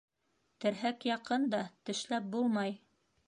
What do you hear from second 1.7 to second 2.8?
тешләп булмай.